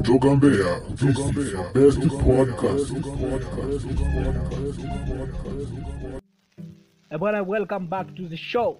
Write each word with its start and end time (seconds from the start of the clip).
Kutoka 0.00 0.34
Mbeya, 0.36 0.80
this 0.96 1.18
is 1.18 1.52
your 1.52 1.72
best 1.74 2.00
podcast. 2.24 2.88
Eh, 7.10 7.18
bwana 7.18 7.42
welcome 7.42 7.86
back 7.86 8.14
to 8.16 8.26
the 8.28 8.36
show. 8.36 8.78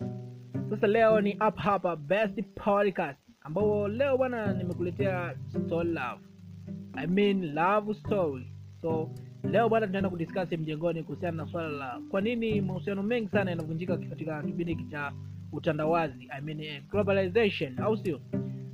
Sasa 0.71 0.87
leo 0.87 1.21
ni 1.21 1.35
up 1.49 1.57
hapa 1.59 1.97
best 1.97 2.41
podcast 2.55 3.19
ambao 3.43 3.89
leo 3.89 4.17
bwana 4.19 4.53
nimekuletea 4.53 5.35
story 5.67 5.89
love. 5.89 6.21
I 6.95 7.07
mean 7.07 7.55
love 7.55 7.95
story. 7.95 8.47
So 8.83 9.11
leo 9.51 9.69
bwana 9.69 9.87
tunaenda 9.87 10.11
kudiscuss 10.11 10.53
mjengoni 10.53 11.03
kuhusiana 11.03 11.45
na 11.45 11.51
swala 11.53 11.69
la 11.69 12.01
kwa 12.11 12.21
nini 12.21 12.61
mahusiano 12.61 13.03
mengi 13.03 13.29
sana 13.29 13.51
yanavunjika 13.51 13.97
katika 13.97 14.43
kipindi 14.43 14.77
cha 14.91 15.13
utandawazi. 15.53 16.29
I 16.39 16.41
mean 16.41 16.61
eh, 16.61 16.83
globalization 16.91 17.79
au 17.81 17.97
sio 17.97 18.21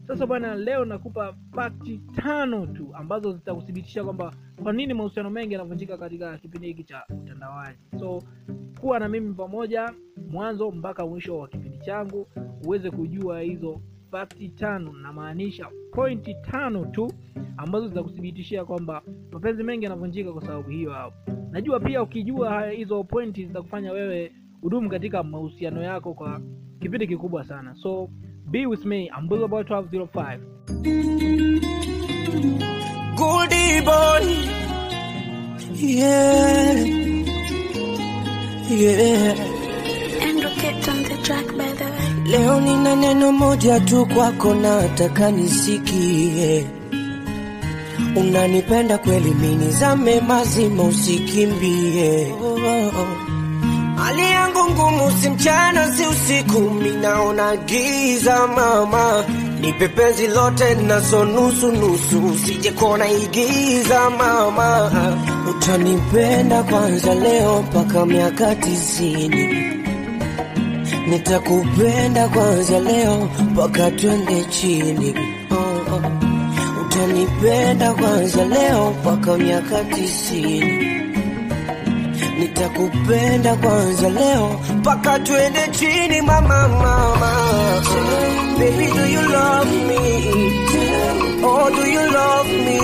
sasa 0.09 0.27
bwana 0.27 0.55
leo 0.55 0.85
nakupa 0.85 1.35
fakti 1.55 2.01
tano 2.17 2.67
tu 2.67 2.91
ambazo 2.95 3.33
zitakuthibitisha 3.33 4.05
kwamba 4.05 4.33
kwa 4.63 4.73
nini 4.73 4.95
mahusiano 4.95 5.31
mengi 5.31 5.53
yanavunjika 5.53 5.97
katika 5.99 6.39
kipindi 6.39 6.67
hiki 6.67 6.85
cha 6.85 7.05
utandawazi. 7.23 7.79
So 7.99 8.23
kuwa 8.81 8.99
na 8.99 9.09
mimi 9.09 9.35
pamoja 9.35 9.93
mwanzo 10.31 10.71
mpaka 10.71 11.07
mwisho 11.07 11.39
wa 11.39 11.49
kipindi 11.49 11.79
changu 11.79 12.27
uweze 12.67 12.91
kujua 12.91 13.41
hizo 13.41 13.81
fakti 14.11 14.49
tano 14.49 14.93
namaanisha 14.93 15.69
pointi 15.93 16.35
tano 16.35 16.85
tu 16.85 17.13
ambazo 17.57 17.89
zitakuthibitishia 17.89 18.65
kwamba 18.65 19.03
mapenzi 19.33 19.63
mengi 19.63 19.85
yanavunjika 19.85 20.33
kwa 20.33 20.43
sababu 20.43 20.71
hiyo 20.71 20.93
hapo 20.93 21.33
najua 21.51 21.81
pia 21.81 22.03
ukijua 22.03 22.71
hizo 22.71 23.05
pointi 23.05 23.47
zitakufanya 23.47 23.93
wewe 23.93 24.33
hudumu 24.61 24.91
katika 24.91 25.23
mahusiano 25.23 25.83
yako 25.83 26.15
kwa 26.15 26.41
kipindi 26.81 27.07
kikubwa 27.07 27.45
sana. 27.45 27.75
So 27.75 28.09
be 28.51 28.67
with 28.67 28.85
me 28.85 29.11
I'm 29.17 29.27
Bull 29.29 29.47
Boy 29.49 29.63
1205 29.63 30.41
Goldie 33.17 33.81
boy. 33.81 34.25
Yeah. 35.73 36.75
Yeah. 38.69 39.35
And 40.27 40.45
rocket 40.45 40.89
on 40.89 41.03
the 41.03 41.17
track 41.25 41.47
by 41.57 41.73
the 41.73 41.85
way. 41.85 42.31
Leo 42.31 42.61
nina 42.61 42.97
neno 42.97 43.33
moja 43.33 43.81
tu 43.81 44.07
kwako 44.07 44.55
nataka 44.55 45.31
nisikie. 45.31 46.67
Unanipenda 48.17 48.99
kweli 48.99 49.31
mini 49.35 49.71
zame 49.73 50.21
mazima 50.21 50.83
usikimbie. 50.83 52.33
Oh, 52.43 52.59
oh. 53.01 53.26
Hali 54.07 54.23
yangu 54.31 54.71
ngumu 54.71 55.11
si 55.23 55.31
mchana 55.31 55.93
si 55.93 56.07
usiku. 56.07 56.61
Minaona 56.61 57.57
giza 57.57 58.47
mama. 58.47 59.25
Nipe 59.61 59.89
penzi 59.89 60.27
lote 60.27 60.75
nazo 60.75 61.25
nusu 61.25 61.73
nusu. 61.73 62.39
Sije 62.47 62.71
kona 62.71 63.09
igiza 63.11 64.11
mama. 64.11 64.91
Utanipenda 65.51 66.63
kwanza 66.63 67.15
leo 67.15 67.63
mpaka 67.63 68.07
miaka 68.07 68.55
tisini. 68.55 69.73
Nitakupenda 71.09 72.29
kwanza 72.29 72.79
leo 72.81 73.29
mpaka 73.51 73.91
twende 73.91 74.45
chini. 74.45 75.15
Oh. 75.51 76.01
utanipenda 76.87 77.93
kwanza 77.93 78.45
leo 78.45 78.91
mpaka 79.01 79.39
miaka 79.39 79.85
tisini 79.85 80.96
nitakupenda 82.57 83.57
kwanza 83.57 84.09
leo 84.09 84.61
mpaka 84.77 85.19
twende 85.19 85.69
chini 85.79 86.23
mama 86.23 86.69
mama. 86.69 87.33
Baby 88.59 88.87
do 88.97 89.07
you 89.07 89.23
love 89.29 89.71
me? 89.89 91.43
Oh 91.45 91.71
do 91.71 91.85
you 91.87 92.01
love 92.13 92.49
me? 92.65 92.81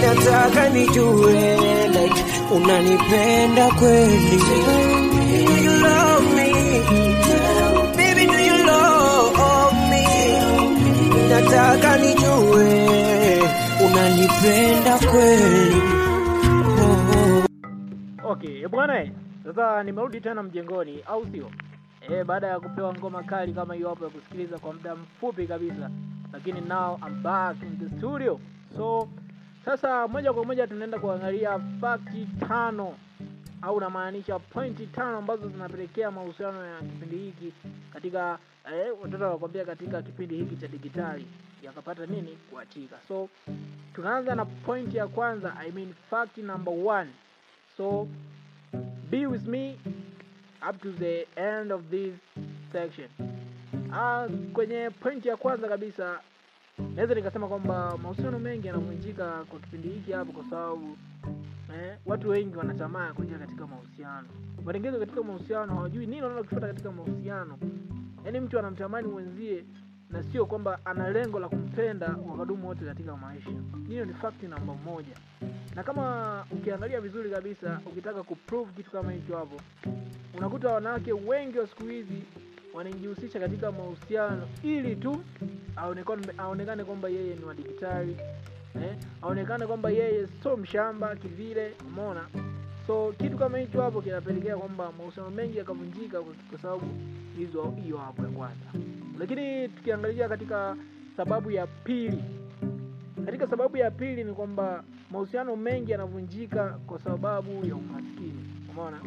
Nataka 0.00 0.68
nijue 0.68 1.56
like 1.88 2.24
unanipenda 2.54 3.68
kweli? 3.70 4.42
Nataka 11.30 11.96
nijue 11.96 13.42
unanipenda 13.86 14.98
kweli. 14.98 15.81
Okay 18.42 18.62
eh, 18.62 18.68
bwana 18.68 19.02
eh, 19.02 19.12
sasa 19.44 19.82
nimerudi 19.82 20.20
tena 20.20 20.42
mjengoni 20.42 21.02
au 21.06 21.26
sio? 21.32 21.50
Eh, 22.10 22.24
baada 22.24 22.46
ya 22.46 22.60
kupewa 22.60 22.94
ngoma 22.94 23.22
kali 23.22 23.52
kama 23.52 23.74
hiyo 23.74 23.88
hapo 23.88 24.04
ya 24.04 24.10
kusikiliza 24.10 24.58
kwa 24.58 24.72
muda 24.72 24.94
mfupi 24.94 25.46
kabisa 25.46 25.90
lakini 26.32 26.60
now 26.60 26.98
I'm 27.06 27.22
back 27.22 27.56
in 27.62 27.78
the 27.78 27.96
studio. 27.98 28.40
So 28.76 29.08
sasa 29.64 30.08
moja 30.08 30.32
kwa 30.32 30.44
moja 30.44 30.66
tunaenda 30.66 30.98
kuangalia 30.98 31.58
fakti 31.80 32.28
tano 32.48 32.94
au 33.62 33.80
namaanisha 33.80 34.38
pointi 34.38 34.86
tano 34.86 35.16
ambazo 35.18 35.48
zinapelekea 35.48 36.10
mahusiano 36.10 36.66
ya 36.66 36.78
kipindi 36.80 37.16
hiki 37.16 37.52
katika 37.92 38.38
eh, 38.74 38.92
watoto 39.02 39.24
wanakwambia 39.24 39.64
katika 39.64 40.02
kipindi 40.02 40.36
hiki 40.36 40.56
cha 40.56 40.68
digitali 40.68 41.26
yakapata 41.62 42.06
nini 42.06 42.38
kuachika 42.50 42.96
so 43.08 43.28
tunaanza 43.94 44.34
na 44.34 44.44
pointi 44.44 44.96
ya 44.96 45.06
kwanza 45.06 45.54
i 45.60 45.70
mean 45.72 45.94
fact 46.10 46.38
number 46.38 46.74
one. 46.86 47.10
So 47.76 48.08
be 49.12 49.26
with 49.26 49.46
me 49.46 49.76
up 50.66 50.80
to 50.80 50.90
the 50.92 51.26
end 51.36 51.70
of 51.70 51.90
this 51.90 52.14
section. 52.72 53.08
Ah, 53.92 54.26
kwenye 54.52 54.90
pointi 54.90 55.28
ya 55.28 55.36
kwanza 55.36 55.68
kabisa 55.68 56.20
naweza 56.94 57.14
nikasema 57.14 57.48
kwamba 57.48 57.98
mahusiano 58.02 58.38
mengi 58.38 58.66
yanavunjika 58.66 59.44
kwa 59.50 59.58
kipindi 59.60 59.88
hiki 59.88 60.12
hapo 60.12 60.32
kwa 60.32 60.44
sababu 60.50 60.96
eh, 61.74 61.96
watu 62.06 62.28
wengi 62.30 62.56
wanatamaa 62.56 63.06
ya 63.06 63.12
kuingia 63.12 63.38
katika 63.38 63.66
mahusiano. 63.66 64.28
Wanaingia 64.64 64.92
katika 64.92 65.22
mahusiano 65.22 65.74
hawajui 65.74 66.06
nini 66.06 66.22
wanaenda 66.22 66.42
kufuata 66.42 66.66
katika 66.66 66.92
mahusiano. 66.92 67.58
Yaani 68.24 68.40
mtu 68.40 68.58
anamtamani 68.58 69.08
mwenzie 69.08 69.64
na 70.12 70.22
sio 70.22 70.46
kwamba 70.46 70.78
ana 70.84 71.10
lengo 71.10 71.38
la 71.40 71.48
kumpenda 71.48 72.16
wakadumu 72.30 72.68
wote 72.68 72.84
katika 72.84 73.16
maisha. 73.16 73.50
Hiyo 73.88 74.04
ni 74.04 74.14
fakti 74.14 74.46
namba 74.46 74.74
moja. 74.74 75.16
Na 75.74 75.82
kama 75.82 76.44
ukiangalia 76.50 77.00
vizuri 77.00 77.30
kabisa 77.30 77.80
ukitaka 77.86 78.22
kuprove 78.22 78.70
kitu 78.76 78.90
kama 78.90 79.12
hicho 79.12 79.36
hapo 79.36 79.60
unakuta 80.38 80.68
wanawake 80.72 81.12
wengi 81.12 81.58
wa 81.58 81.66
siku 81.66 81.82
hizi 81.84 82.22
wanajihusisha 82.74 83.40
katika 83.40 83.72
mahusiano 83.72 84.48
ili 84.62 84.96
tu 84.96 85.22
aonekane 86.38 86.84
kwamba 86.84 87.08
yeye 87.08 87.34
ni 87.34 87.44
wadigitali 87.44 88.16
eh, 88.74 88.96
aonekane 89.22 89.66
kwamba 89.66 89.90
yeye 89.90 90.26
sio 90.42 90.56
mshamba 90.56 91.16
kivile 91.16 91.74
umeona 91.88 92.26
so 92.86 93.12
kitu 93.18 93.38
kama 93.38 93.58
hicho 93.58 93.82
hapo 93.82 94.02
kinapelekea 94.02 94.56
kwamba 94.56 94.92
mahusiano 94.92 95.30
mengi 95.30 95.58
yakavunjika 95.58 96.20
kwa, 96.50 96.58
sababu 96.58 96.86
hizo 97.38 97.70
hiyo 97.82 97.96
hapo 97.98 98.22
ya 98.22 98.28
kwanza. 98.28 98.66
Lakini 99.18 99.68
tukiangalia 99.68 100.28
katika 100.28 100.76
sababu 101.16 101.50
ya 101.50 101.66
pili 101.66 102.24
katika 103.26 103.46
sababu 103.46 103.76
ya 103.76 103.90
pili 103.90 104.24
ni 104.24 104.32
kwamba 104.32 104.84
mahusiano 105.10 105.56
mengi 105.56 105.90
yanavunjika 105.92 106.78
kwa 106.86 106.98
sababu 107.00 107.66
ya 107.66 107.76
umaskini. 107.76 108.44
Umeona? 108.70 109.00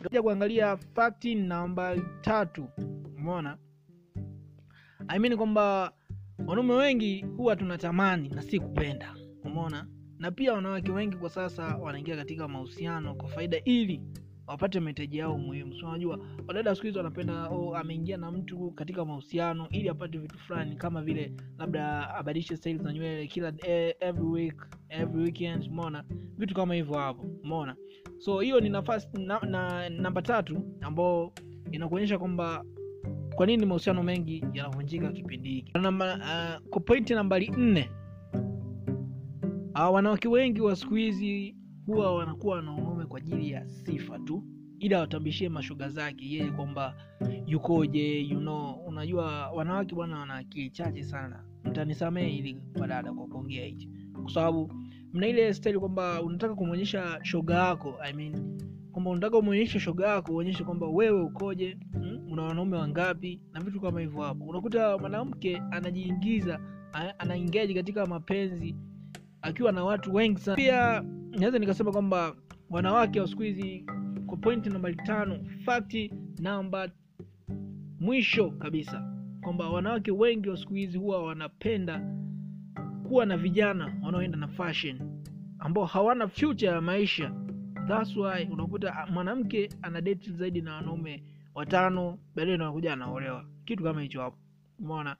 Utakuja 0.00 0.22
kuangalia 0.22 0.76
fakti 0.76 1.34
namba 1.34 1.96
tatu. 2.20 2.68
Umeona? 3.18 3.56
I 5.08 5.18
mean 5.18 5.36
kwamba 5.36 5.92
wanaume 6.46 6.74
wengi 6.74 7.22
huwa 7.36 7.56
tunatamani 7.56 8.28
na 8.28 8.42
si 8.42 8.60
kupenda. 8.60 9.14
Umeona 9.44 9.86
na 10.20 10.30
pia 10.30 10.52
wanawake 10.52 10.92
wengi 10.92 11.16
kwa 11.16 11.30
sasa 11.30 11.76
wanaingia 11.76 12.16
katika 12.16 12.48
mahusiano 12.48 13.14
kwa 13.14 13.28
faida 13.28 13.58
ili 13.64 14.00
wapate 14.46 14.80
mahitaji 14.80 15.18
yao 15.18 15.38
muhimu. 15.38 15.74
So 15.74 15.86
unajua 15.88 16.18
wadada 16.48 16.74
siku 16.74 16.86
hizi 16.86 16.98
wanapenda 16.98 17.48
oh, 17.48 17.76
ameingia 17.76 18.16
na 18.16 18.30
mtu 18.30 18.70
katika 18.70 19.04
mahusiano 19.04 19.68
ili 19.70 19.88
apate 19.88 20.18
vitu 20.18 20.38
fulani 20.38 20.76
kama 20.76 21.02
vile 21.02 21.32
labda 21.58 22.14
abadilishe 22.14 22.56
style 22.56 22.78
za 22.82 22.92
nywele 22.92 23.26
kila 23.26 23.52
eh, 23.66 23.94
every 24.00 24.26
week 24.26 24.66
every 24.88 25.22
weekend 25.22 25.66
umeona? 25.68 26.04
Vitu 26.38 26.54
kama 26.54 26.74
hivyo 26.74 26.94
hapo 26.98 27.22
umeona? 27.44 27.76
So 28.18 28.40
hiyo 28.40 28.60
ni 28.60 28.68
nafasi 28.68 29.08
na, 29.12 29.40
na, 29.40 29.88
namba 29.88 30.22
tatu 30.22 30.62
ambayo 30.80 31.32
inakuonyesha 31.72 32.18
kwamba 32.18 32.64
kwa 33.34 33.46
nini 33.46 33.66
mahusiano 33.66 34.02
mengi 34.02 34.44
yanavunjika 34.52 35.12
kipindi 35.12 35.48
hiki. 35.50 35.72
Uh, 35.78 36.68
kwa 36.70 36.80
pointi 36.84 37.14
nambari 37.14 37.48
nne 37.48 37.90
wanawake 39.88 40.28
wengi 40.28 40.60
wa 40.60 40.76
siku 40.76 40.94
hizi 40.94 41.56
huwa 41.86 42.14
wanakuwa 42.14 42.62
na 42.62 42.70
wanaume 42.72 43.06
kwa 43.06 43.18
ajili 43.18 43.50
ya 43.50 43.68
sifa 43.68 44.18
tu 44.18 44.44
ili 44.78 44.94
awatambishie 44.94 45.48
mashoga 45.48 45.88
zake 45.88 46.24
yeye 46.30 46.50
kwamba 46.50 46.94
yukoje 47.46 48.20
you 48.20 48.38
know. 48.38 48.72
Unajua 48.86 49.50
wanawake 49.50 49.94
bwana 49.94 50.18
wana 50.18 50.34
akili 50.34 50.70
chache 50.70 51.02
sana. 51.02 51.44
Mtanisamehe 51.64 52.30
ili 52.36 52.62
wadada 52.80 53.12
kwa 53.12 53.26
kuongea 53.26 53.64
hichi. 53.66 53.90
Kwa 54.22 54.30
sababu 54.34 54.72
mna 55.12 55.26
ile 55.26 55.54
style 55.54 55.78
kwamba 55.78 56.22
unataka 56.22 56.54
kumwonyesha 56.54 57.18
shoga 57.22 57.54
yako 57.54 57.96
I 58.02 58.12
mean, 58.12 58.60
kwamba 58.92 59.10
unataka 59.10 59.38
umwonyeshe 59.38 59.80
shoga 59.80 60.08
yako 60.08 60.32
uonyeshe 60.32 60.64
kwamba 60.64 60.86
wewe 60.88 61.22
ukoje 61.22 61.78
mm? 61.94 62.32
una 62.32 62.42
wanaume 62.42 62.76
wangapi 62.76 63.40
na 63.52 63.60
vitu 63.60 63.80
kama 63.80 64.00
hivyo 64.00 64.22
hapo. 64.22 64.44
Unakuta 64.44 64.98
mwanamke 64.98 65.62
anajiingiza 65.70 66.60
anaingeji 67.18 67.72
ana 67.72 67.80
katika 67.82 68.06
mapenzi 68.06 68.74
akiwa 69.42 69.72
na 69.72 69.84
watu 69.84 70.14
wengi 70.14 70.40
sana. 70.40 70.56
Pia 70.56 71.04
naweza 71.30 71.58
nikasema 71.58 71.92
kwamba 71.92 72.34
wanawake 72.70 73.20
wa 73.20 73.28
siku 73.28 73.42
hizi 73.42 73.84
kwa 74.26 74.36
point 74.36 74.66
namba 74.66 74.92
tano 74.92 75.38
fakti 75.64 76.12
namba 76.38 76.88
mwisho 78.00 78.50
kabisa 78.50 79.14
kwamba 79.42 79.68
wanawake 79.70 80.10
wengi 80.10 80.48
wa 80.48 80.56
siku 80.56 80.74
hizi 80.74 80.98
huwa 80.98 81.22
wanapenda 81.24 82.16
kuwa 83.08 83.26
na 83.26 83.36
vijana 83.36 83.94
wanaoenda 84.02 84.38
na 84.38 84.48
fashion 84.48 85.00
ambao 85.58 85.84
hawana 85.84 86.28
future 86.28 86.72
ya 86.72 86.80
maisha. 86.80 87.32
Thats 87.88 88.16
why 88.16 88.48
unakuta 88.52 89.06
mwanamke 89.12 89.68
ana 89.82 90.00
date 90.00 90.30
zaidi 90.32 90.60
na 90.62 90.74
wanaume 90.74 91.22
watano 91.54 92.18
baadaye 92.34 92.54
anakuja 92.54 92.92
anaolewa. 92.92 93.44
Kitu 93.64 93.82
kama 93.84 94.02
hicho 94.02 94.20
hapo 94.22 94.36
umeona? 94.78 95.16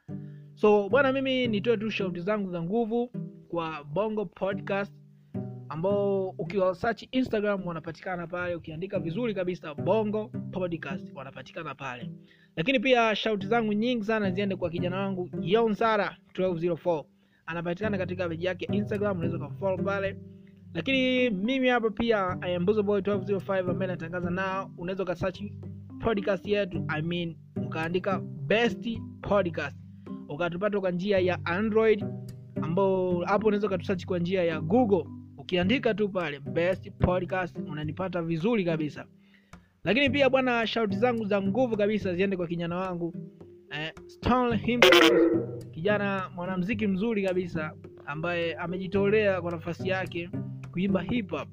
So 0.54 0.88
bwana 0.88 1.12
mimi 1.12 1.46
nitoe 1.48 1.76
tu 1.76 1.90
shauti 1.90 2.20
zangu 2.20 2.50
za 2.50 2.62
nguvu 2.62 3.10
kwa 3.50 3.84
bongo 3.84 4.24
podcast 4.26 4.92
ambao 5.68 6.28
ukiwa 6.28 6.76
instagram 7.10 7.66
wanapatikana 7.66 8.26
pale 8.26 8.54
ukiandika 8.54 8.98
vizuri 8.98 9.34
kabisa 9.34 9.74
bongo 9.74 10.28
podcast 10.52 11.12
wanapatikana 11.14 11.74
pale. 11.74 12.10
Lakini 12.56 12.80
pia 12.80 13.16
shauti 13.16 13.46
zangu 13.46 13.72
nyingi 13.72 14.04
sana 14.04 14.30
ziende 14.30 14.56
kwa 14.56 14.70
kijana 14.70 14.96
wangu 14.96 15.30
yonsara 15.40 16.16
1204 16.34 17.04
anapatikana 17.46 17.98
katika 17.98 18.28
peji 18.28 18.44
yake 18.46 18.68
instagram 18.72 19.16
unaweza 19.18 19.36
ukafollow 19.36 19.84
pale. 19.84 20.16
Lakini 20.74 21.30
mimi 21.30 21.68
hapa 21.68 21.90
pia 21.90 22.38
I 22.40 22.56
am 22.56 22.66
Buzo 22.66 22.82
boy 22.82 23.00
1205 23.00 23.70
ambaye 23.70 23.90
natangaza 23.90 24.30
nao 24.30 24.70
unaweza 24.78 25.02
ukasearch 25.02 25.42
podcast 26.00 26.46
yetu 26.46 26.84
i 26.88 27.02
mean 27.02 27.36
ukaandika 27.56 28.18
best 28.20 28.98
podcast. 29.22 29.76
Ukatupata 30.28 30.80
kwa 30.80 30.90
njia 30.90 31.18
ya 31.18 31.44
android 31.44 32.04
ambao 32.80 33.20
hapo 33.26 33.46
unaweza 33.48 33.66
ukatusearch 33.66 34.04
kwa 34.06 34.18
njia 34.18 34.44
ya 34.44 34.60
google. 34.60 35.04
Ukiandika 35.38 35.94
tu 35.94 36.08
pale 36.08 36.40
best 36.40 36.90
podcast 36.98 37.56
unanipata 37.58 38.22
vizuri 38.22 38.64
kabisa. 38.64 39.04
Lakini 39.84 40.10
pia 40.10 40.30
bwana 40.30 40.66
shauti 40.66 40.96
zangu 40.96 41.24
za 41.24 41.42
nguvu 41.42 41.76
kabisa 41.76 42.14
ziende 42.14 42.36
kwa 42.36 42.46
kijana 42.46 42.76
wangu 42.76 43.14
eh, 43.70 43.92
kijana 45.70 46.30
mwanamziki 46.34 46.86
mzuri 46.86 47.24
kabisa 47.24 47.72
ambaye 48.06 48.54
amejitolea 48.54 49.40
kwa 49.42 49.50
nafasi 49.50 49.88
yake 49.88 50.30
kuimba 50.72 51.02
hip 51.02 51.30
hop. 51.30 51.48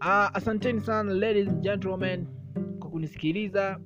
Ah, 0.00 0.34
asanteni 0.34 0.80
sana 0.80 1.14
ladies 1.14 1.48
and 1.48 1.60
gentlemen 1.62 2.26
kwa 2.78 2.90
kunisikiliza. 2.90 3.80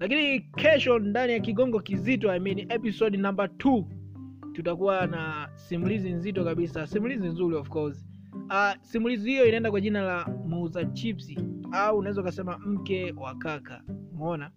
Lakini 0.00 0.40
kesho 0.40 0.98
ndani 0.98 1.32
ya 1.32 1.40
kigongo 1.40 1.80
kizito 1.80 2.30
I 2.32 2.40
mean 2.40 2.58
episode 2.58 3.16
number 3.18 3.46
2 3.46 3.84
tutakuwa 4.52 5.06
na 5.06 5.48
simulizi 5.54 6.10
nzito 6.12 6.44
kabisa. 6.44 6.86
Simulizi 6.86 7.26
nzuri 7.28 7.56
of 7.56 7.68
course. 7.68 8.06
Uh, 8.32 8.72
simulizi 8.82 9.30
hiyo 9.30 9.46
inaenda 9.46 9.70
kwa 9.70 9.80
jina 9.80 10.02
la 10.02 10.26
muuza 10.46 10.84
chipsi 10.84 11.38
au 11.72 11.98
unaweza 11.98 12.20
ukasema 12.20 12.58
mke 12.58 13.14
wa 13.16 13.34
kaka. 13.34 13.82
Umeona? 14.12 14.50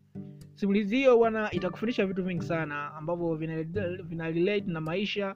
Simulizi 0.54 0.96
hiyo 0.96 1.18
bwana 1.18 1.52
itakufundisha 1.52 2.06
vitu 2.06 2.24
vingi 2.24 2.44
sana 2.46 2.94
ambavyo 2.96 3.36
vina, 3.36 4.30
relate 4.32 4.64
na 4.68 4.82
maisha. 4.82 5.36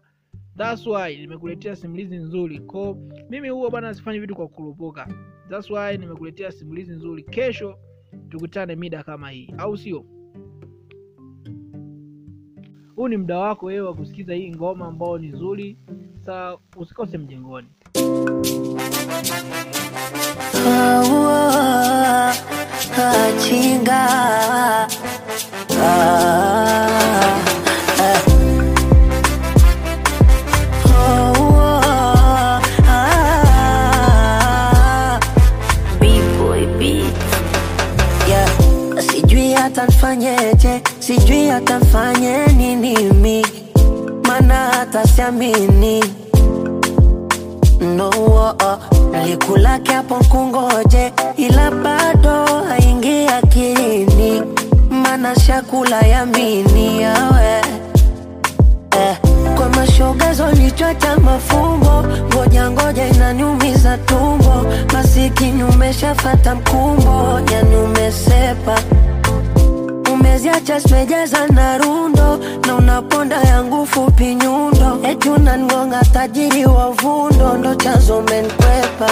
Thats 0.57 0.87
why 0.87 1.17
nimekuletea 1.17 1.75
simulizi 1.75 2.15
nzuri. 2.17 2.59
Ko 2.59 2.97
mimi 3.29 3.49
huwa 3.49 3.69
bwana 3.69 3.93
sifanyi 3.93 4.19
vitu 4.19 4.35
kwa 4.35 4.47
kurupuka 4.47 5.07
thats 5.49 5.69
why 5.69 5.97
nimekuletea 5.97 6.51
simulizi 6.51 6.91
nzuri. 6.91 7.23
Kesho 7.23 7.79
tukutane 8.29 8.75
mida 8.75 9.03
kama 9.03 9.29
hii 9.29 9.53
au 9.57 9.77
sio 9.77 10.05
huu 12.97 13.07
ni 13.07 13.17
muda 13.17 13.37
wako 13.39 13.65
wewe 13.65 13.81
wa 13.87 13.93
kusikiza 13.93 14.33
hii 14.33 14.51
ngoma 14.51 14.87
ambao 14.87 15.17
ni 15.17 15.27
nzuri. 15.27 15.77
Sa 16.25 16.57
usikose 16.77 17.17
mjengoni. 17.17 17.67
Chinga 23.43 24.01
hata 45.27 45.39
siamini 45.41 46.03
no 47.81 48.09
oh, 48.09 48.55
oh. 48.63 48.79
Kungoje, 50.29 51.13
ila 51.37 51.71
bado 51.71 52.45
haingi 52.69 53.27
akilini, 53.27 54.41
mana 54.89 55.35
shakula 55.35 56.01
yamini 56.01 57.01
yawe. 57.01 57.61
Eh, 58.99 59.17
kwa 59.57 59.69
mashogazo 59.69 60.51
lichwa 60.51 60.95
cha 60.95 61.17
mafumbo, 61.17 62.03
ngoja 62.33 62.71
ngoja 62.71 63.07
inaniumiza 63.07 63.97
tumbo, 63.97 64.65
masikini 64.93 65.63
umeshafata 65.63 66.55
mkumbo, 66.55 67.39
yani 67.51 67.75
umesepa 67.75 68.79
umeziacha 70.37 70.79
zimejaza 70.79 71.47
na 71.47 71.77
rundo 71.77 72.39
na 72.67 72.75
unaponda 72.75 73.35
yangu 73.41 73.85
fupi 73.87 74.35
nyundo 74.35 74.99
eti 75.03 75.29
unangonga 75.29 76.01
tajiri 76.13 76.65
wa 76.65 76.91
vundo 76.91 77.53
ndo 77.57 77.75
chanzo 77.75 78.21
menkwepa 78.21 79.09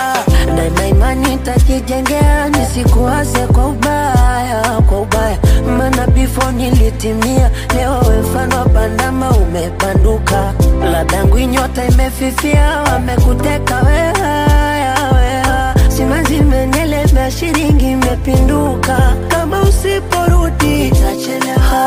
ah, 0.00 0.54
daima 0.56 0.86
imani 0.86 1.36
takijengea 1.36 2.48
nisikuwaze 2.48 3.38
kwa 3.46 3.66
ubaya 3.66 4.82
kwa 4.88 5.00
ubaya. 5.00 5.38
Mana 5.78 6.06
bifo 6.06 6.50
nilitimia 6.50 7.50
leo 7.76 8.02
mfano 8.20 8.56
wa 8.56 8.68
bandama 8.68 9.30
umebanduka 9.30 10.52
ladangu 10.92 11.38
inyota 11.38 11.84
imefifia 11.84 12.78
wamekuteka 12.92 13.76
wehaya 13.82 14.94
weha 15.14 15.74
simazi 15.88 16.36
imenielemea 16.36 17.30
shilingi 17.30 17.90
imepinduka. 17.92 19.12
Kama 19.28 19.62
usiporudi 19.62 20.35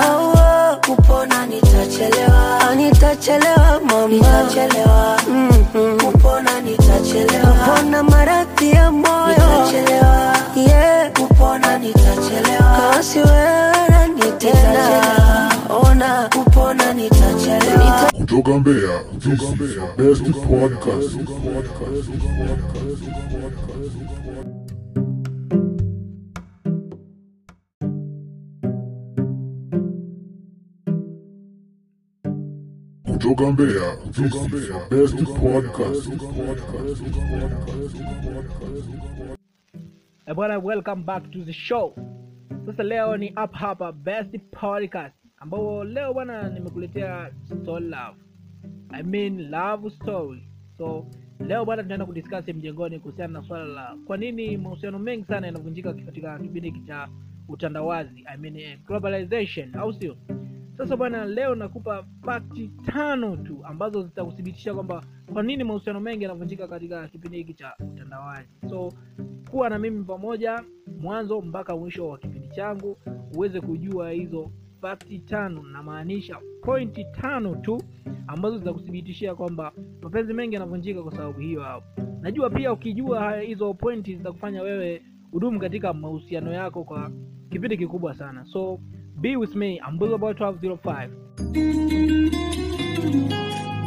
nitachelewa 0.03 0.77
kupona 0.86 1.46
nitachelewa. 1.46 2.75
Nitachelewa 2.75 3.79
mama. 3.86 4.08
Nitachelewa. 4.08 5.20
Mm-hmm. 5.29 6.00
kupona 6.00 6.62
nitachelewa. 6.62 7.46
Kupona 7.53 8.03
maradhi 8.03 8.72
ya 8.72 8.91
moyo. 8.91 9.27
Nitachelewa. 9.29 10.36
Yeah. 10.56 11.12
kupona 11.13 11.77
nitachelewa. 11.79 12.91
Kasi 12.94 13.20
wewe 13.20 14.08
nitena 14.15 15.51
ona. 15.70 16.29
Kupona 16.34 16.94
nitachelewa. 16.94 18.12
Kutoka 18.18 18.51
Mbeya, 18.51 19.00
this 19.20 19.41
is 19.41 19.79
best 19.98 20.24
podcast. 20.48 21.20
Kutoka 33.20 33.52
Mbeya, 33.52 33.98
this 34.12 34.34
is 34.34 34.48
best 34.90 35.16
podcast. 35.40 36.08
Eh, 40.28 40.34
bwana 40.36 40.60
welcome 40.60 41.04
back 41.04 41.30
to 41.32 41.44
the 41.44 41.52
show. 41.54 41.94
Sasa 42.66 42.84
leo 42.84 43.18
ni 43.18 43.30
up 43.44 43.54
hapa 43.54 43.92
best 43.92 44.38
podcast 44.52 45.16
ambao 45.38 45.84
leo 45.84 46.14
bwana 46.14 46.50
nimekuletea 46.50 47.32
story 47.62 47.86
love. 47.86 48.18
I 48.92 49.04
mean 49.04 49.52
love 49.52 49.90
story. 49.90 50.44
So 50.78 51.06
leo 51.48 51.66
bwana 51.66 51.84
tunaenda 51.84 52.06
kudiscuss 52.06 52.48
mjengoni 52.48 53.00
kuhusiana 53.00 53.34
na 53.42 53.48
swala 53.48 53.66
la 53.66 53.96
kwa 54.06 54.18
nini 54.18 54.58
mahusiano 54.58 55.00
mengi 55.00 55.26
sana 55.26 55.48
yanavunjika 55.48 55.94
katika 55.94 56.40
kipindi 56.40 56.70
hiki 56.72 56.88
cha 56.88 57.10
utandawazi. 57.48 58.24
I 58.34 58.38
mean, 58.38 58.56
eh, 58.56 58.80
globalization 58.88 59.76
au 59.76 59.94
sio 59.94 60.16
sasa 60.79 60.98
bwana 60.98 61.25
leo 61.25 61.55
nakupa 61.55 62.05
fakti 62.25 62.67
tano 62.86 63.38
tu 63.38 63.59
ambazo 63.63 64.03
zitakuthibitisha 64.03 64.74
kwamba 64.74 65.03
kwa 65.33 65.43
nini 65.43 65.63
mahusiano 65.63 66.00
mengi 66.00 66.24
yanavunjika 66.24 66.67
katika 66.67 67.07
kipindi 67.07 67.38
hiki 67.38 67.53
cha 67.53 67.74
utandawazi. 67.79 68.48
So 68.69 68.93
kuwa 69.51 69.69
na 69.69 69.79
mimi 69.79 70.03
pamoja 70.03 70.63
mwanzo 71.01 71.41
mpaka 71.41 71.75
mwisho 71.77 72.09
wa 72.09 72.17
kipindi 72.17 72.48
changu 72.50 72.98
uweze 73.36 73.62
kujua 73.62 74.12
hizo 74.12 74.51
fakti 74.81 75.19
tano 75.19 75.63
namaanisha 75.63 76.38
pointi 76.62 77.05
tano 77.21 77.55
tu 77.55 77.81
ambazo 78.27 78.57
zitakuthibitishia 78.57 79.36
kwamba 79.36 79.71
mapenzi 80.01 80.33
mengi 80.33 80.53
yanavunjika 80.53 81.03
kwa 81.03 81.12
sababu 81.12 81.39
hiyo 81.39 81.62
hapo 81.62 82.01
najua 82.21 82.50
pia 82.50 82.74
ukijua 82.74 83.39
hizo 83.39 83.74
pointi 83.74 84.15
zitakufanya 84.15 84.62
wewe 84.62 85.01
hudumu 85.31 85.59
katika 85.59 85.93
mahusiano 85.93 86.53
yako 86.53 86.83
kwa 86.83 87.12
kipindi 87.50 87.77
kikubwa 87.77 88.13
sana. 88.13 88.45
So 88.45 88.79
be 89.22 89.36
with 89.36 89.56
me 89.56 89.80
I'm 89.86 89.98
Bull 89.98 90.14
about 90.14 90.40
1205 90.40 91.12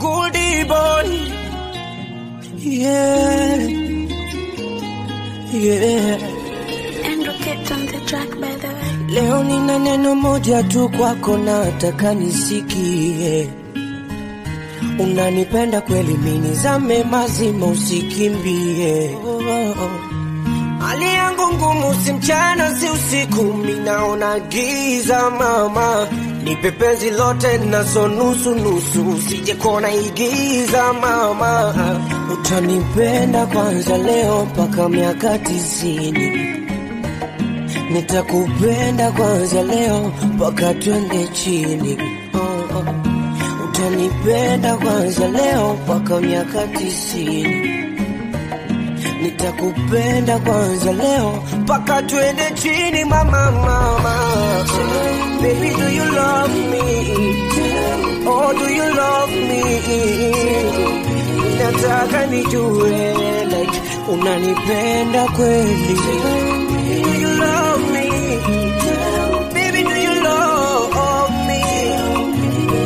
goodie 0.03 0.65
boy. 0.65 1.09
Yeah, 2.59 3.57
yeah. 5.53 6.17
And 7.09 7.27
rocket 7.27 7.73
on 7.73 7.87
the 7.87 8.01
track, 8.07 8.31
by 8.41 8.55
the 8.62 8.69
way. 8.69 9.15
Leo 9.15 9.43
nina 9.43 9.79
neno 9.79 10.15
moja 10.15 10.62
tu 10.69 10.89
kwako, 10.89 11.39
nataka 11.39 12.15
nisikie. 12.15 13.49
Unanipenda 14.99 15.81
kweli, 15.81 16.15
mini 16.17 16.55
zame 16.55 17.05
mazima, 17.05 17.67
usikimbie. 17.67 19.17
Oh, 19.25 19.39
oh, 19.39 19.75
oh. 19.85 20.12
Hali 21.02 21.14
yangu 21.14 21.52
ngumu, 21.54 21.94
si 22.04 22.12
mchana 22.12 22.75
si 22.76 22.88
usiku, 22.88 23.42
minaona 23.42 24.40
giza 24.40 25.30
mama, 25.30 26.09
nipe 26.44 26.71
penzi 26.71 27.11
lote 27.11 27.59
nazo 27.59 28.09
nusu 28.09 28.54
nusu, 28.54 29.23
sije 29.28 29.54
kona 29.54 29.94
igiza 29.94 30.92
mama, 30.92 31.75
utanipenda 32.32 33.47
kwanza 33.47 33.99
leo 33.99 34.44
mpaka 34.44 34.88
miaka 34.88 35.38
tisini. 35.38 36.49
Nitakupenda 37.90 39.12
kwanza 39.12 39.62
leo 39.62 40.12
mpaka 40.35 40.75
twende 40.75 41.26
chini. 41.28 41.99
Oh, 42.35 42.76
oh. 42.78 42.85
utanipenda 43.64 44.76
kwanza 44.76 45.28
leo 45.28 45.75
mpaka 45.85 46.21
miaka 46.21 46.66
tisini 46.66 47.82
nitakupenda 49.42 50.38
kwanza 50.38 50.92
leo 50.92 51.42
mpaka 51.61 52.02
twende 52.02 52.42
chini 52.54 53.04
mama 53.04 53.50
mama. 53.50 54.64
Baby 55.42 55.70
do 55.70 55.88
you 55.90 56.04
love 56.14 56.54
me? 56.70 58.26
Oh 58.26 58.52
do 58.52 58.68
you 58.70 58.88
love 58.94 59.32
me? 59.49 59.62
Nataka 61.58 62.26
nijue 62.26 63.14
like 63.44 63.80
unanipenda 64.12 65.25
kweli? 65.28 65.99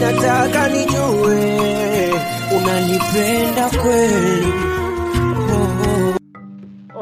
Nataka 0.01 0.69
nijue 0.69 2.15
unanipenda 2.57 3.69
kweli. 3.83 4.53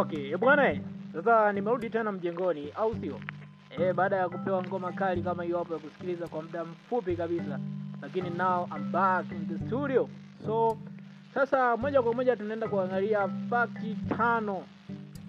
Okay, 0.05 0.37
bwana 0.37 0.77
sasa 1.13 1.53
nimerudi 1.53 1.91
tena 1.91 2.13
mjengoni 2.13 2.71
au 2.77 2.95
sio? 3.01 3.21
Eh, 3.79 3.95
baada 3.95 4.17
ya 4.17 4.29
kupewa 4.29 4.63
ngoma 4.63 4.93
kali 4.93 5.23
kama 5.23 5.43
hiyo 5.45 5.59
hapo 5.59 5.73
ya 5.75 5.79
kusikiliza 5.81 6.27
kwa 6.29 6.43
muda 6.43 6.65
mfupi 6.65 7.17
kabisa, 7.17 7.59
lakini 8.03 8.31
now 8.31 8.69
I'm 8.77 8.93
back 8.93 9.27
in 9.33 9.49
the 9.49 9.67
studio. 9.67 10.09
So 10.47 10.79
sasa 11.35 11.77
moja 11.77 12.03
kwa 12.03 12.15
moja 12.15 12.37
tunaenda 12.37 12.69
kuangalia 12.69 13.29
fakti 13.51 13.97
tano 14.17 14.65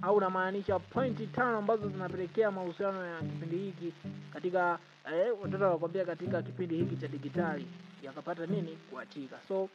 au 0.02 0.20
namaanisha 0.20 0.80
pointi 0.80 1.28
tano 1.28 1.58
ambazo 1.58 1.90
zinapelekea 1.90 2.52
mahusiano 2.52 3.06
ya 3.06 3.20
kipindi 3.20 3.58
hiki 3.58 3.94
katika 4.34 4.80
eh, 5.14 5.32
watoto 5.42 5.64
wanakwambia 5.64 6.06
katika 6.06 6.42
kipindi 6.42 6.76
hiki 6.76 6.96
cha 6.98 7.08
digitali 7.08 7.68
yakapata 8.04 8.46
nini 8.46 8.78
kuatika. 8.92 9.36
So 9.48 9.70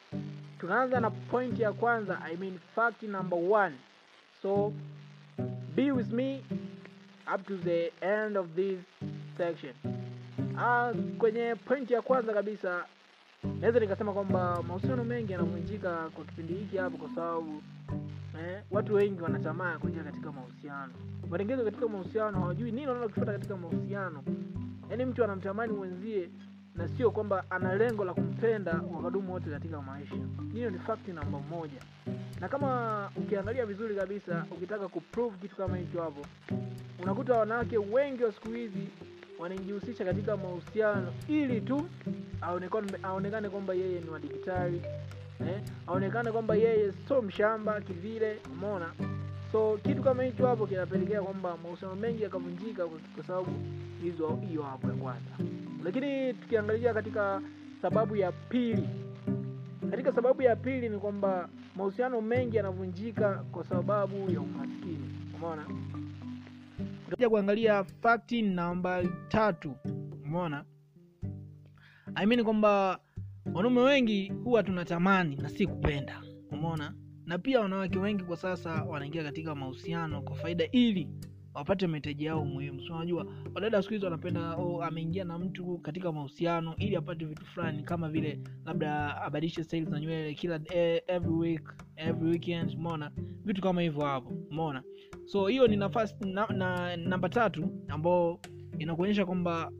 tunaanza 0.60 1.00
na 1.00 1.10
pointi 1.10 1.62
ya 1.62 1.72
kwanza, 1.72 2.18
I 2.24 2.36
mean 2.36 2.58
fact 2.74 3.02
number 3.02 3.38
one. 3.52 3.74
So 4.42 4.72
be 5.76 5.90
with 5.92 6.12
me 6.12 6.42
up 7.32 7.46
to 7.46 7.56
the 7.58 7.90
end 8.02 8.36
of 8.36 8.54
this 8.56 8.78
section. 9.38 9.74
Ah, 10.58 10.92
kwenye 11.18 11.54
pointi 11.54 11.92
ya 11.92 12.02
kwanza 12.02 12.32
kabisa 12.32 12.84
naweza 13.60 13.80
nikasema 13.80 14.12
kwamba 14.12 14.62
mahusiano 14.62 15.04
mengi 15.04 15.32
yanavunjika 15.32 16.08
kwa 16.14 16.24
kipindi 16.24 16.54
hiki 16.54 16.76
hapo, 16.76 16.96
kwa 16.98 17.08
sababu 17.14 17.62
eh, 18.40 18.62
watu 18.70 18.94
wengi 18.94 19.22
wanatamaa 19.22 19.78
kuingia 19.78 20.02
katika 20.02 20.32
mahusiano, 20.32 20.92
wanaingia 21.30 21.56
katika 21.64 21.88
mahusiano 21.88 22.40
hawajui 22.40 22.72
nini 22.72 22.86
wanaenda 22.86 23.08
kufuata 23.08 23.32
katika 23.32 23.56
mahusiano. 23.56 24.22
Yaani 24.90 25.04
mtu 25.04 25.24
anamtamani 25.24 25.72
mwenzie 25.72 26.28
na 26.74 26.88
sio 26.88 27.10
kwamba 27.10 27.44
ana 27.50 27.74
lengo 27.74 28.04
la 28.04 28.14
kumpenda 28.14 28.80
wakadumu 28.96 29.32
wote 29.32 29.50
katika 29.50 29.82
maisha. 29.82 30.14
Hiyo 30.52 30.70
ni 30.70 30.78
fakti 30.78 31.12
namba 31.12 31.38
moja, 31.38 31.80
na 32.40 32.48
kama 32.48 33.10
ukiangalia 33.16 33.66
vizuri 33.66 33.94
kabisa, 33.96 34.44
ukitaka 34.50 34.88
kuprove 34.88 35.36
kitu 35.42 35.56
kama 35.56 35.76
hicho 35.76 36.02
hapo, 36.02 36.26
unakuta 37.02 37.34
wanawake 37.34 37.78
wengi 37.78 38.24
wa 38.24 38.32
siku 38.32 38.48
hizi 38.48 38.88
wanajihusisha 39.38 40.04
katika 40.04 40.36
mahusiano 40.36 41.12
ili 41.28 41.60
tu 41.60 41.88
aonekane 43.02 43.48
kwamba 43.48 43.74
yeye 43.74 44.00
ni 44.00 44.10
wadiktari 44.10 44.82
eh, 45.40 45.60
aonekane 45.86 46.32
kwamba 46.32 46.54
yeye 46.54 46.92
sio 47.08 47.22
mshamba 47.22 47.80
kivile, 47.80 48.38
umeona. 48.52 48.92
So 49.52 49.78
kitu 49.82 50.02
kama 50.02 50.22
hicho 50.22 50.46
hapo 50.46 50.66
kinapelekea 50.66 51.22
kwamba 51.22 51.56
mahusiano 51.62 51.94
mengi 51.94 52.22
yakavunjika 52.22 52.86
kwa 53.16 53.24
sababu 53.26 53.50
hizo 54.02 54.38
hiyo 54.48 54.62
hapo 54.62 54.86
ya 54.88 54.94
kwanza. 54.94 55.30
Lakini 55.84 56.34
tukiangalia 56.34 56.94
katika 56.94 57.42
sababu 57.82 58.16
ya 58.16 58.32
pili, 58.32 58.88
katika 59.90 60.12
sababu 60.12 60.42
ya 60.42 60.56
pili 60.56 60.88
ni 60.88 60.98
kwamba 60.98 61.48
mahusiano 61.76 62.20
mengi 62.20 62.56
yanavunjika 62.56 63.34
kwa 63.52 63.64
sababu 63.64 64.30
ya 64.32 64.40
umaskini, 64.40 65.10
umeona. 65.36 65.66
Utakuja 67.06 67.28
kuangalia 67.30 67.84
fakti 67.84 68.42
namba 68.42 69.02
tatu, 69.28 69.74
umeona. 70.24 70.64
I 72.14 72.26
mean 72.26 72.44
kwamba 72.44 72.98
wanaume 73.54 73.80
wengi 73.80 74.28
huwa 74.44 74.62
tunatamani 74.62 75.36
na 75.36 75.48
si 75.48 75.66
kupenda, 75.66 76.22
umeona. 76.50 76.94
Na 77.26 77.38
pia 77.38 77.60
wanawake 77.60 77.98
wengi 77.98 78.24
kwa 78.24 78.36
sasa 78.36 78.82
wanaingia 78.82 79.22
katika 79.22 79.54
mahusiano 79.54 80.22
kwa 80.22 80.36
faida 80.36 80.64
ili 80.72 81.08
wapate 81.60 81.86
mahitaji 81.86 82.24
yao 82.24 82.44
muhimu. 82.44 82.80
So 82.80 82.94
unajua 82.94 83.26
wadada 83.54 83.82
siku 83.82 83.94
hizi 83.94 84.04
wanapenda 84.04 84.54
oh, 84.56 84.82
ameingia 84.82 85.24
na 85.24 85.38
mtu 85.38 85.78
katika 85.78 86.12
mahusiano 86.12 86.74
ili 86.76 86.96
apate 86.96 87.24
vitu 87.24 87.46
fulani 87.46 87.82
kama 87.82 88.08
vile 88.08 88.40
labda 88.64 89.16
abadilishe 89.22 89.64
style 89.64 89.84
za 89.90 90.00
nywele 90.00 90.34
kila 90.34 90.60
eh, 90.74 91.02
every 91.06 91.32
week 91.34 91.74
every 91.96 92.30
weekend, 92.30 92.74
umeona 92.78 93.10
vitu 93.44 93.62
kama 93.62 93.82
hivyo 93.82 94.04
hapo, 94.04 94.30
umeona. 94.50 94.82
So 95.24 95.46
hiyo 95.46 95.66
ni 95.68 95.76
nafasi 95.76 96.14
na, 96.24 96.46
na, 96.46 96.96
namba 96.96 97.28
tatu 97.28 97.68
ambayo 97.88 98.40
inakuonyesha 98.78 99.26
kwamba 99.26 99.72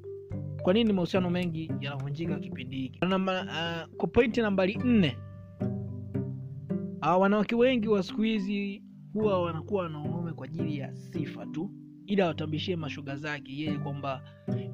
kwa 0.62 0.72
nini 0.74 0.92
mahusiano 0.92 1.30
mengi 1.30 1.72
yanavunjika 1.80 2.38
kipindi 2.38 2.76
hiki. 2.76 3.00
Uh, 3.04 3.94
kwa 3.96 4.08
pointi 4.12 4.40
nambari 4.42 4.74
nne 4.84 5.16
uh, 7.02 7.20
wanawake 7.20 7.54
wengi 7.54 7.88
wa 7.88 8.02
siku 8.02 8.22
hizi 8.22 8.82
huwa 9.12 9.42
wanakuwa 9.42 9.88
na 9.88 9.98
kwa 10.40 10.46
ajili 10.46 10.78
ya 10.78 10.94
sifa 10.96 11.46
tu, 11.46 11.70
ili 12.06 12.22
awatambishie 12.22 12.76
mashoga 12.76 13.16
zake 13.16 13.52
yeye 13.52 13.78
kwamba 13.78 14.22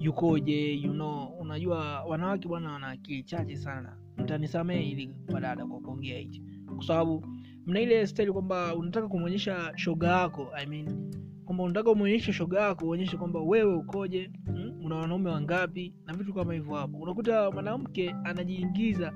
yukoje, 0.00 0.74
you 0.74 0.92
know. 0.92 1.24
Unajua 1.40 2.04
wanawake 2.04 2.48
bwana 2.48 2.72
wana 2.72 2.88
akili 2.88 3.22
chache 3.22 3.56
sana, 3.56 3.96
mtanisamehe 4.18 4.82
ili 4.90 5.10
wadada 5.32 5.66
kwa 5.66 5.80
kuongea 5.80 6.18
hichi, 6.18 6.42
kwa 6.76 6.84
sababu 6.86 7.26
mna 7.66 7.80
ile 7.80 8.06
style 8.06 8.32
kwamba 8.32 8.74
unataka 8.74 9.08
kumwonyesha 9.08 9.72
shoga 9.76 10.08
yako 10.08 10.48
I 10.54 10.66
mean, 10.66 11.10
kwamba 11.44 11.64
unataka 11.64 11.90
umwonyeshe 11.90 12.32
shoga 12.32 12.60
yako 12.60 12.86
uonyeshe 12.86 13.16
kwamba 13.16 13.40
wewe 13.40 13.74
ukoje, 13.74 14.30
mm, 14.46 14.80
una 14.84 14.96
wanaume 14.96 15.30
wangapi 15.30 15.94
na 16.06 16.14
vitu 16.14 16.34
kama 16.34 16.54
hivyo. 16.54 16.74
Hapo 16.74 16.98
unakuta 16.98 17.50
mwanamke 17.50 18.14
anajiingiza 18.24 19.12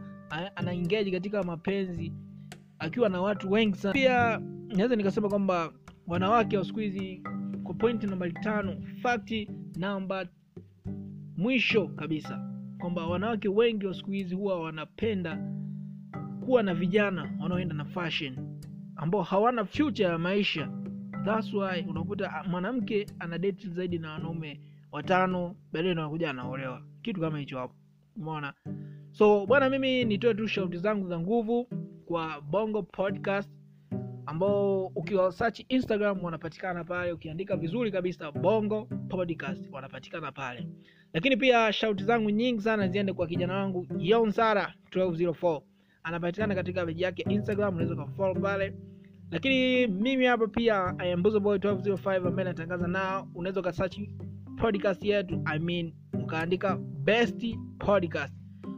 anaingiaji 0.57 1.11
katika 1.11 1.43
mapenzi 1.43 2.13
akiwa 2.79 3.09
na 3.09 3.21
watu 3.21 3.51
wengi 3.51 3.77
sana. 3.79 3.93
Pia 3.95 4.41
naweza 4.77 4.97
nikasema 4.97 5.29
kwamba 5.29 5.73
wanawake 6.11 6.59
wa 6.59 6.65
siku 6.65 6.79
hizi, 6.81 7.23
kwa 7.65 7.75
pointi 7.75 8.07
nambari 8.07 8.33
tano, 8.33 8.77
fakti 9.03 9.51
namba 9.77 10.27
mwisho 11.37 11.89
kabisa, 11.89 12.51
kwamba 12.79 13.07
wanawake 13.07 13.49
wengi 13.49 13.87
wa 13.87 13.95
siku 13.95 14.11
hizi 14.11 14.35
huwa 14.35 14.61
wanapenda 14.63 15.39
kuwa 16.45 16.63
na 16.63 16.75
vijana 16.75 17.33
wanaoenda 17.41 17.75
na 17.75 17.85
fashion 17.85 18.59
ambao 18.97 19.23
hawana 19.23 19.65
future 19.65 20.09
ya 20.09 20.19
maisha. 20.19 20.71
That's 21.25 21.55
why 21.55 21.85
unakuta 21.89 22.45
mwanamke 22.49 23.07
ana 23.19 23.39
date 23.39 23.69
zaidi 23.69 23.99
na 23.99 24.13
wanaume 24.13 24.61
watano, 24.93 25.57
baadaye 25.73 25.95
ndo 25.95 26.29
anaolewa, 26.29 26.83
kitu 27.03 27.21
kama 27.21 27.39
hicho 27.39 27.59
hapo, 27.59 27.75
umeona. 28.17 28.55
So 29.11 29.47
bwana, 29.47 29.71
mimi 29.71 30.05
nitoe 30.05 30.35
tu 30.35 30.49
shauti 30.49 30.77
zangu 30.79 31.09
za 31.09 31.21
nguvu 31.21 31.69
kwa 32.07 32.41
Bongo 32.41 32.83
Podcast 32.83 33.60
ambao 34.31 34.87
ukiwa 34.87 35.33
search 35.33 35.61
Instagram 35.69 36.25
wanapatikana 36.25 36.85
pale, 36.85 37.13
ukiandika 37.13 37.57
vizuri 37.57 37.91
kabisa 37.93 38.33
Bongo 38.33 38.85
Podcast 39.09 39.69
wanapatikana 39.73 40.33
pale. 40.33 40.67
Lakini 41.13 41.37
pia 41.37 41.73
shauti 41.73 42.05
zangu 42.05 42.31
nyingi 42.31 42.61
sana 42.63 42.89
ziende 42.89 43.13
kwa 43.13 43.27
kijana 43.27 43.55
wangu 43.57 43.87
Yonsara 43.99 44.75
1204 44.91 45.61
anapatikana 46.03 46.55
katika 46.55 46.87
peji 46.87 47.03
yake 47.03 47.23
Instagram, 47.29 47.75
unaweza 47.77 47.97
kufollow 48.05 48.35
pale. 48.43 48.75
Lakini 49.31 49.87
mimi 49.87 50.25
hapa 50.27 50.47
pia 50.47 50.95
I 50.99 51.13
am 51.13 51.23
Buzo 51.23 51.41
Boy 51.41 51.59
1205 51.59 52.27
ambaye 52.29 52.49
natangaza 52.49 52.87
nao, 52.87 53.29
unaweza 53.35 53.61
ukasearch 53.61 53.99
podcast 54.61 55.05
yetu 55.05 55.43
I 55.45 55.59
mean, 55.59 55.93
ukaandika 56.23 56.77
best 56.77 57.57
podcast 57.79 58.35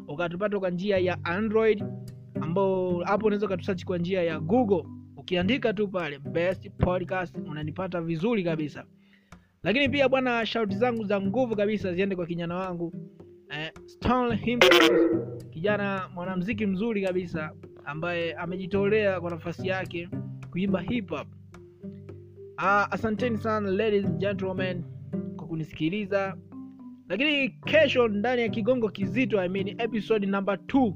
ukatupata 0.09 0.59
kwa 0.59 0.71
njia 0.71 0.99
ya 0.99 1.25
Android 1.25 1.85
ambao 2.41 3.01
hapo 3.05 3.27
unaweza 3.27 3.47
ukatusearch 3.47 3.85
kwa 3.85 3.99
njia 3.99 4.23
ya 4.23 4.41
google 4.41 4.85
ukiandika 5.23 5.73
tu 5.73 5.89
pale 5.89 6.19
best 6.19 6.71
podcast 6.79 7.37
unanipata 7.49 8.01
vizuri 8.01 8.45
kabisa. 8.45 8.85
Lakini 9.63 9.89
pia 9.89 10.09
bwana 10.09 10.47
shauti 10.47 10.77
zangu 10.77 11.05
za 11.05 11.21
nguvu 11.21 11.57
kabisa 11.57 11.95
ziende 11.95 12.17
kwa 12.17 12.27
kijana 12.27 12.55
wangu 12.57 12.93
eh, 13.51 13.73
kijana 15.51 16.09
mwanamziki 16.15 16.67
mzuri 16.67 17.03
kabisa 17.03 17.53
ambaye 17.85 18.35
amejitolea 18.35 19.21
kwa 19.21 19.31
nafasi 19.31 19.69
yake 19.69 20.09
kuimba 20.51 20.81
hip 20.81 21.11
hop. 21.11 21.27
Ah, 22.57 22.91
asanteni 22.91 23.39
sana 23.39 23.71
ladies 23.71 24.05
and 24.05 24.19
gentlemen 24.19 24.85
kwa 25.37 25.47
kunisikiliza. 25.47 26.37
Lakini 27.09 27.49
kesho 27.49 28.09
ndani 28.09 28.43
ya 28.43 28.49
kigongo 28.49 28.89
kizito 28.89 29.41
I 29.41 29.49
mean 29.49 29.69
episode 29.69 30.27
number 30.27 30.55
2 30.55 30.93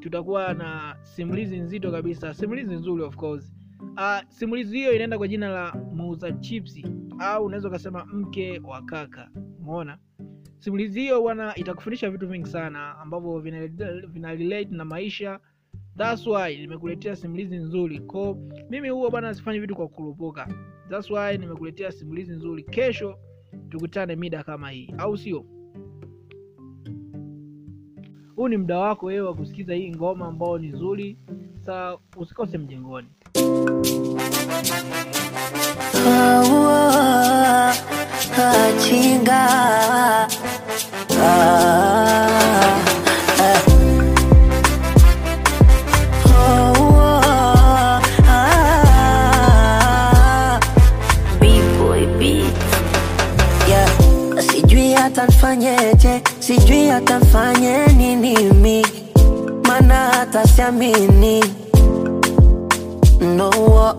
tutakuwa 0.00 0.54
na 0.54 0.96
simulizi 1.02 1.56
nzito 1.60 1.90
kabisa. 1.92 2.34
Simulizi 2.34 2.74
nzuri 2.74 3.02
of 3.02 3.16
course. 3.16 3.54
Uh, 3.96 4.18
simulizi 4.28 4.76
hiyo 4.78 4.92
inaenda 4.92 5.18
kwa 5.18 5.28
jina 5.28 5.48
la 5.48 5.72
muuza 5.94 6.32
chipsi 6.32 6.86
au 7.18 7.44
unaweza 7.44 7.68
ukasema 7.68 8.04
mke 8.06 8.60
wa 8.64 8.82
kaka. 8.82 9.30
Umeona? 9.60 9.98
Simulizi 10.58 11.00
hiyo 11.00 11.22
bwana 11.22 11.54
itakufundisha 11.54 12.10
vitu 12.10 12.28
vingi 12.28 12.48
sana 12.48 12.98
ambavyo 12.98 13.38
vina, 13.38 13.66
vina 14.06 14.64
na 14.70 14.84
maisha. 14.84 15.40
Thats 15.96 16.26
why 16.26 16.56
nimekuletea 16.56 17.16
simulizi 17.16 17.56
nzuri. 17.56 18.00
Ko 18.00 18.38
mimi 18.70 18.88
huwa 18.88 19.10
bwana 19.10 19.34
sifanyi 19.34 19.58
vitu 19.60 19.76
kwa 19.76 19.88
kurupuka 19.88 20.48
thats 20.90 21.10
why 21.10 21.38
nimekuletea 21.38 21.92
simulizi 21.92 22.32
nzuri. 22.32 22.62
Kesho 22.62 23.18
tukutane 23.68 24.16
mida 24.16 24.44
kama 24.44 24.70
hii 24.70 24.94
au 24.98 25.18
sio 25.18 25.44
huu 28.40 28.48
ni 28.48 28.56
muda 28.56 28.78
wako 28.78 29.06
wewe 29.06 29.20
wa 29.26 29.34
kusikiza 29.34 29.74
hii 29.74 29.90
ngoma 29.90 30.26
ambao 30.26 30.58
ni 30.58 30.68
nzuri. 30.68 31.16
Sa 31.66 31.98
usikose 32.16 32.58
mjengoni. 32.58 33.08
Ah, 41.22 42.99
hata 60.70 60.78
siamini 60.78 61.44
no 63.36 63.50
oh, 63.50 63.94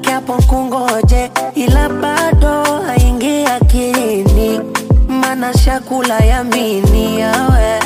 kiapo 0.00 0.32
kungoje, 0.46 1.30
ila 1.54 1.88
bado 1.88 2.62
haingi 2.86 3.44
akilini, 3.46 4.60
mana 5.08 5.52
shakula 5.58 6.18
yamini 6.18 7.20
yawe. 7.20 7.80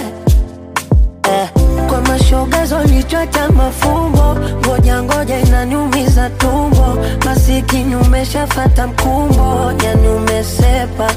Eh, 1.33 1.49
kwa 1.89 2.01
mashogazo 2.01 2.85
nichota 2.85 3.49
mafumbo, 3.51 4.37
ngoja 4.67 5.03
ngoja 5.03 5.39
inaniumiza 5.41 6.31
tumbo, 6.31 6.97
masikini 7.25 7.97
umeshafata 7.97 8.87
mkumbo, 8.87 9.73
yani 9.85 10.09
umesepa 10.09 11.11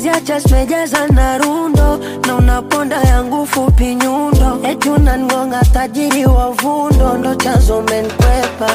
umeziacha 0.00 0.38
zimejaza 0.40 1.06
na 1.08 1.38
rundo 1.38 2.00
na 2.26 2.34
unaponda 2.36 2.96
yangu 2.96 3.46
fupi 3.46 3.94
nyundo 3.94 4.58
eti 4.62 4.88
unangonga 4.88 5.60
tajiri 5.72 6.26
wa 6.26 6.50
vundo 6.50 7.18
ndo 7.18 7.34
chanzo 7.34 7.82
menkwepa 7.82 8.70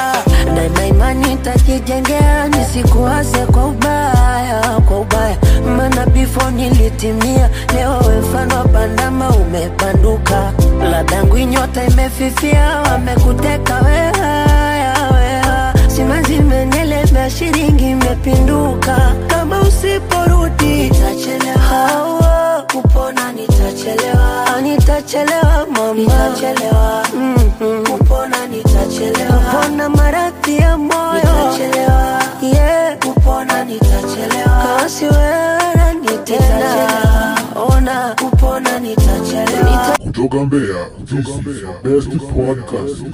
ah, 0.00 0.22
daima 0.54 0.86
imani 0.86 1.36
takijengea 1.36 2.48
nisikuwaze 2.48 3.38
kwa 3.46 3.66
ubaya 3.66 4.80
kwa 4.88 5.00
ubaya. 5.00 5.36
Mana 5.76 6.06
bifo 6.06 6.50
nilitimia 6.50 7.50
leo 7.74 8.00
mfano 8.20 8.64
pandama 8.64 9.30
umepanduka. 9.30 10.52
Ladangu 10.90 11.38
nyota 11.38 11.84
imefifia 11.84 12.76
wamekuteka 12.90 13.74
wehaya 13.80 14.94
weha 15.14 15.74
simanzi 15.88 16.34
Nita 40.30 40.90
this 40.98 41.26
is 41.26 41.62
your 41.62 41.72
best 41.80 42.10
podcast. 42.10 43.08